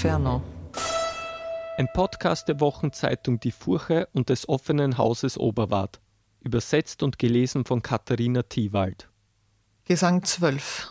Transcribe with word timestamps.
Inferno. 0.00 0.40
Ein 1.76 1.86
Podcast 1.92 2.48
der 2.48 2.58
Wochenzeitung 2.58 3.38
Die 3.38 3.52
Furche 3.52 4.08
und 4.14 4.30
des 4.30 4.48
offenen 4.48 4.96
Hauses 4.96 5.36
Oberwart. 5.36 6.00
Übersetzt 6.40 7.02
und 7.02 7.18
gelesen 7.18 7.66
von 7.66 7.82
Katharina 7.82 8.42
Thiewald. 8.42 9.10
Gesang 9.84 10.22
12. 10.22 10.90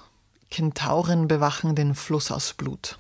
Kentauren 0.52 1.28
bewachen 1.28 1.74
den 1.74 1.96
Fluss 1.96 2.30
aus 2.30 2.54
Blut. 2.54 3.00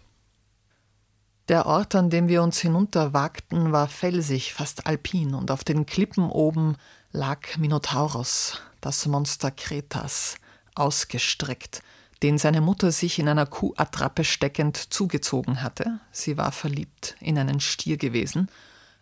Der 1.47 1.67
Ort, 1.67 1.93
an 1.93 2.09
dem 2.09 2.27
wir 2.27 2.41
uns 2.41 2.57
hinunterwagten, 2.57 3.71
war 3.71 3.87
felsig, 3.87 4.55
fast 4.55 4.87
alpin, 4.87 5.35
und 5.35 5.51
auf 5.51 5.63
den 5.63 5.85
Klippen 5.85 6.31
oben 6.31 6.75
lag 7.11 7.55
Minotauros, 7.57 8.59
das 8.81 9.05
Monster 9.05 9.51
Kretas, 9.51 10.37
ausgestreckt, 10.73 11.83
den 12.23 12.37
seine 12.37 12.61
Mutter 12.61 12.91
sich 12.91 13.19
in 13.19 13.29
einer 13.29 13.45
Kuhattrappe 13.45 14.23
steckend 14.23 14.93
zugezogen 14.93 15.61
hatte. 15.61 15.99
Sie 16.11 16.37
war 16.37 16.51
verliebt 16.51 17.15
in 17.19 17.37
einen 17.37 17.59
Stier 17.59 17.97
gewesen. 17.97 18.49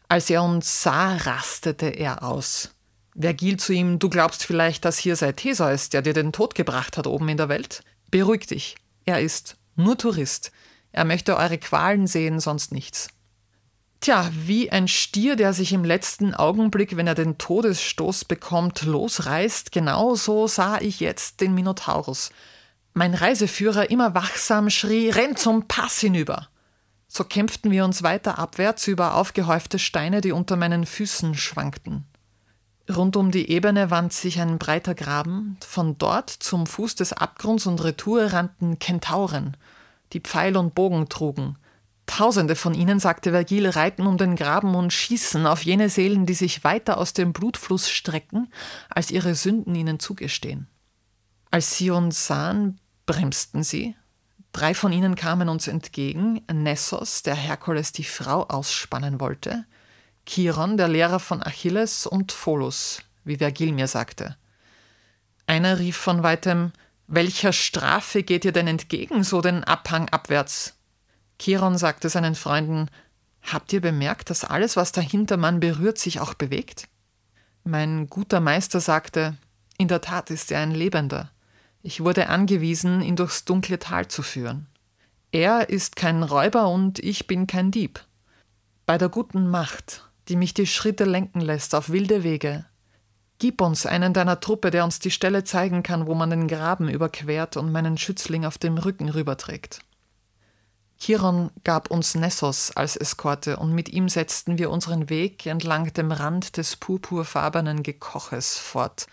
Als 0.10 0.30
er 0.30 0.44
uns 0.44 0.84
sah, 0.84 1.16
rastete 1.16 1.88
er 1.88 2.24
aus. 2.24 2.72
Vergil 3.20 3.58
zu 3.58 3.74
ihm, 3.74 4.00
du 4.00 4.10
glaubst 4.10 4.46
vielleicht, 4.46 4.86
dass 4.86 5.00
hier 5.00 5.16
sei 5.16 5.32
Theseus, 5.32 5.90
der 5.90 6.04
dir 6.04 6.14
den 6.14 6.32
Tod 6.32 6.54
gebracht 6.54 6.98
hat 6.98 7.08
oben 7.08 7.28
in 7.30 7.38
der 7.38 7.50
Welt? 7.50 7.84
Beruhig 8.12 8.46
dich, 8.46 8.76
er 9.06 9.22
ist 9.22 9.58
nur 9.76 9.98
Tourist. 9.98 10.52
Er 10.92 11.04
möchte 11.04 11.36
eure 11.36 11.58
Qualen 11.58 12.08
sehen, 12.08 12.40
sonst 12.40 12.72
nichts. 12.72 13.10
Tja, 14.00 14.30
wie 14.32 14.72
ein 14.72 14.88
Stier, 14.88 15.36
der 15.36 15.54
sich 15.54 15.74
im 15.74 15.84
letzten 15.84 16.34
Augenblick, 16.36 16.96
wenn 16.96 17.08
er 17.08 17.16
den 17.16 17.38
Todesstoß 17.38 18.26
bekommt, 18.26 18.84
losreißt, 18.84 19.72
genau 19.72 20.16
so 20.16 20.48
sah 20.48 20.80
ich 20.80 21.00
jetzt 21.00 21.42
den 21.42 21.56
Minotaurus. 21.56 22.30
Mein 22.98 23.14
Reiseführer 23.14 23.92
immer 23.92 24.16
wachsam 24.16 24.72
schrie, 24.72 25.12
renn 25.12 25.36
zum 25.36 25.68
Pass 25.68 26.00
hinüber. 26.00 26.48
So 27.08 27.24
kämpften 27.24 27.70
wir 27.70 27.86
uns 27.86 28.02
weiter 28.02 28.40
abwärts 28.40 28.88
über 28.88 29.14
aufgehäufte 29.14 29.78
Steine, 29.78 30.20
die 30.20 30.32
unter 30.32 30.56
meinen 30.56 30.84
Füßen 30.84 31.36
schwankten. 31.36 32.08
Rund 32.90 33.16
um 33.16 33.30
die 33.30 33.52
Ebene 33.52 33.92
wand 33.92 34.14
sich 34.14 34.42
ein 34.42 34.58
breiter 34.58 34.96
Graben, 34.96 35.58
von 35.64 36.00
dort 36.00 36.32
zum 36.32 36.66
Fuß 36.66 36.96
des 36.96 37.14
Abgrunds 37.14 37.68
und 37.68 37.84
Retour 37.84 38.34
rannten 38.34 38.80
Kentauren, 38.80 39.56
die 40.14 40.20
Pfeil 40.22 40.58
und 40.58 40.74
Bogen 40.74 41.08
trugen. 41.08 41.60
Tausende 42.08 42.56
von 42.56 42.74
ihnen, 42.74 43.00
sagte 43.00 43.30
Vergil, 43.30 43.70
reiten 43.70 44.08
um 44.08 44.18
den 44.18 44.36
Graben 44.36 44.74
und 44.74 44.92
schießen 44.92 45.46
auf 45.46 45.62
jene 45.62 45.90
Seelen, 45.90 46.26
die 46.26 46.34
sich 46.34 46.64
weiter 46.64 46.98
aus 46.98 47.14
dem 47.14 47.32
Blutfluss 47.32 47.92
strecken, 47.92 48.52
als 48.90 49.12
ihre 49.12 49.36
Sünden 49.36 49.76
ihnen 49.76 50.00
zugestehen. 50.00 50.66
Als 51.52 51.78
sie 51.78 51.92
uns 51.92 52.26
sahen, 52.26 52.80
bremsten 53.08 53.64
sie. 53.64 53.96
Drei 54.54 54.76
von 54.76 54.92
ihnen 54.92 55.16
kamen 55.16 55.50
uns 55.50 55.68
entgegen: 55.68 56.42
Nessos, 56.52 57.24
der 57.24 57.34
Herkules 57.34 57.92
die 57.92 58.04
Frau 58.04 58.44
ausspannen 58.44 59.20
wollte, 59.20 59.66
Chiron, 60.28 60.78
der 60.78 60.88
Lehrer 60.88 61.20
von 61.20 61.42
Achilles, 61.42 62.06
und 62.06 62.32
Pholus, 62.32 63.02
wie 63.24 63.38
Vergil 63.38 63.72
mir 63.72 63.88
sagte. 63.88 64.38
Einer 65.48 65.80
rief 65.80 65.98
von 65.98 66.22
weitem: 66.22 66.72
Welcher 67.08 67.54
Strafe 67.54 68.22
geht 68.22 68.46
ihr 68.46 68.52
denn 68.52 68.68
entgegen, 68.68 69.24
so 69.24 69.42
den 69.42 69.64
Abhang 69.64 70.10
abwärts? 70.10 70.76
Chiron 71.40 71.78
sagte 71.78 72.10
seinen 72.10 72.36
Freunden: 72.36 72.90
Habt 73.42 73.72
ihr 73.72 73.82
bemerkt, 73.82 74.30
dass 74.30 74.44
alles, 74.44 74.76
was 74.76 74.92
der 74.92 75.04
Hintermann 75.04 75.60
berührt, 75.60 75.98
sich 75.98 76.20
auch 76.20 76.34
bewegt? 76.34 76.88
Mein 77.64 78.08
guter 78.10 78.40
Meister 78.40 78.82
sagte: 78.82 79.38
In 79.78 79.88
der 79.88 80.02
Tat 80.02 80.32
ist 80.32 80.52
er 80.52 80.62
ein 80.62 80.72
Lebender. 80.72 81.32
Ich 81.82 82.04
wurde 82.04 82.30
angewiesen, 82.30 83.02
ihn 83.02 83.16
durchs 83.16 83.46
dunkle 83.46 83.80
Tal 83.80 84.08
zu 84.08 84.24
führen. 84.24 84.68
Er 85.32 85.70
ist 85.70 85.96
kein 85.96 86.24
Räuber 86.24 86.70
und 86.70 87.00
ich 87.00 87.28
bin 87.28 87.48
kein 87.48 87.72
Dieb. 87.72 88.04
Bei 88.86 88.98
der 88.98 89.10
guten 89.10 89.50
Macht, 89.50 90.10
die 90.30 90.36
mich 90.36 90.54
die 90.54 90.68
Schritte 90.68 91.04
lenken 91.04 91.42
lässt 91.42 91.76
auf 91.76 91.90
wilde 91.90 92.24
Wege, 92.24 92.66
gib 93.40 93.62
uns 93.62 93.86
einen 93.86 94.14
deiner 94.14 94.40
Truppe, 94.40 94.72
der 94.72 94.84
uns 94.84 95.00
die 95.00 95.12
Stelle 95.12 95.44
zeigen 95.44 95.84
kann, 95.84 96.08
wo 96.08 96.16
man 96.16 96.30
den 96.30 96.48
Graben 96.48 96.90
überquert 96.90 97.58
und 97.58 97.72
meinen 97.72 97.98
Schützling 97.98 98.46
auf 98.46 98.58
dem 98.58 98.78
Rücken 98.78 99.10
rüberträgt. 99.10 99.82
Chiron 101.00 101.52
gab 101.64 101.92
uns 101.92 102.16
Nessos 102.16 102.76
als 102.76 102.96
Eskorte 102.96 103.58
und 103.58 103.74
mit 103.74 103.90
ihm 103.90 104.10
setzten 104.10 104.58
wir 104.58 104.72
unseren 104.72 105.10
Weg 105.10 105.46
entlang 105.46 105.94
dem 105.94 106.12
Rand 106.12 106.58
des 106.58 106.76
purpurfarbenen 106.76 107.84
Gekoches 107.84 108.58
fort, 108.58 109.06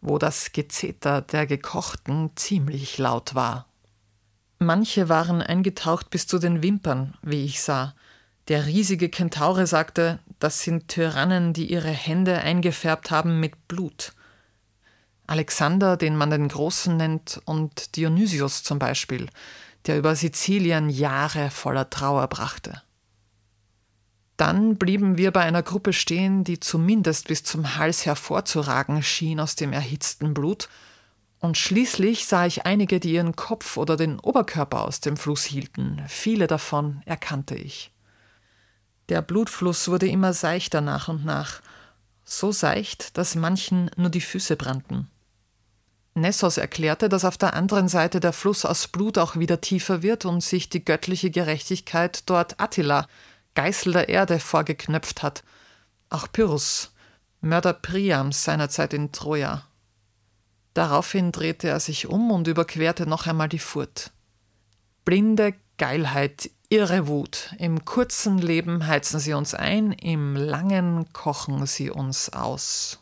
wo 0.00 0.18
das 0.18 0.52
Gezeter 0.52 1.22
der 1.22 1.46
Gekochten 1.46 2.30
ziemlich 2.36 2.98
laut 2.98 3.34
war. 3.34 3.66
Manche 4.58 5.08
waren 5.08 5.40
eingetaucht 5.40 6.10
bis 6.10 6.26
zu 6.26 6.38
den 6.38 6.62
Wimpern, 6.62 7.14
wie 7.22 7.44
ich 7.44 7.62
sah. 7.62 7.94
Der 8.48 8.66
riesige 8.66 9.08
Kentaure 9.08 9.66
sagte, 9.66 10.18
das 10.38 10.60
sind 10.62 10.88
Tyrannen, 10.88 11.52
die 11.52 11.70
ihre 11.70 11.90
Hände 11.90 12.38
eingefärbt 12.38 13.10
haben 13.10 13.40
mit 13.40 13.68
Blut. 13.68 14.12
Alexander, 15.26 15.96
den 15.96 16.16
man 16.16 16.30
den 16.30 16.48
Großen 16.48 16.96
nennt, 16.96 17.40
und 17.44 17.96
Dionysius 17.96 18.62
zum 18.62 18.78
Beispiel, 18.78 19.28
der 19.86 19.96
über 19.96 20.16
Sizilien 20.16 20.90
Jahre 20.90 21.50
voller 21.50 21.88
Trauer 21.88 22.26
brachte. 22.26 22.82
Dann 24.40 24.76
blieben 24.76 25.18
wir 25.18 25.32
bei 25.32 25.42
einer 25.42 25.62
Gruppe 25.62 25.92
stehen, 25.92 26.44
die 26.44 26.58
zumindest 26.58 27.28
bis 27.28 27.42
zum 27.42 27.76
Hals 27.76 28.06
hervorzuragen 28.06 29.02
schien 29.02 29.38
aus 29.38 29.54
dem 29.54 29.74
erhitzten 29.74 30.32
Blut, 30.32 30.70
und 31.40 31.58
schließlich 31.58 32.24
sah 32.24 32.46
ich 32.46 32.64
einige, 32.64 33.00
die 33.00 33.12
ihren 33.12 33.36
Kopf 33.36 33.76
oder 33.76 33.98
den 33.98 34.18
Oberkörper 34.18 34.86
aus 34.86 35.00
dem 35.00 35.18
Fluss 35.18 35.44
hielten. 35.44 36.02
Viele 36.08 36.46
davon 36.46 37.02
erkannte 37.04 37.54
ich. 37.54 37.92
Der 39.10 39.20
Blutfluss 39.20 39.88
wurde 39.88 40.08
immer 40.08 40.32
seichter 40.32 40.80
nach 40.80 41.08
und 41.08 41.26
nach, 41.26 41.60
so 42.24 42.50
seicht, 42.50 43.18
dass 43.18 43.34
manchen 43.34 43.90
nur 43.98 44.08
die 44.08 44.22
Füße 44.22 44.56
brannten. 44.56 45.10
Nessos 46.14 46.56
erklärte, 46.56 47.10
dass 47.10 47.26
auf 47.26 47.36
der 47.36 47.52
anderen 47.52 47.88
Seite 47.88 48.20
der 48.20 48.32
Fluss 48.32 48.64
aus 48.64 48.88
Blut 48.88 49.18
auch 49.18 49.36
wieder 49.36 49.60
tiefer 49.60 50.02
wird 50.02 50.24
und 50.24 50.42
sich 50.42 50.70
die 50.70 50.82
göttliche 50.82 51.30
Gerechtigkeit 51.30 52.22
dort 52.24 52.58
Attila, 52.58 53.06
Geißel 53.54 53.92
der 53.92 54.08
Erde 54.08 54.38
vorgeknöpft 54.38 55.22
hat. 55.22 55.42
Auch 56.08 56.28
Pyrrhus, 56.30 56.92
Mörder 57.40 57.72
Priams 57.72 58.44
seinerzeit 58.44 58.94
in 58.94 59.12
Troja. 59.12 59.64
Daraufhin 60.74 61.32
drehte 61.32 61.68
er 61.68 61.80
sich 61.80 62.06
um 62.06 62.30
und 62.30 62.46
überquerte 62.46 63.06
noch 63.06 63.26
einmal 63.26 63.48
die 63.48 63.58
Furt. 63.58 64.12
Blinde 65.04 65.54
Geilheit, 65.78 66.50
irre 66.68 67.08
Wut. 67.08 67.54
Im 67.58 67.84
kurzen 67.84 68.38
Leben 68.38 68.86
heizen 68.86 69.18
sie 69.18 69.32
uns 69.32 69.54
ein, 69.54 69.92
im 69.92 70.36
langen 70.36 71.12
kochen 71.12 71.66
sie 71.66 71.90
uns 71.90 72.32
aus. 72.32 73.00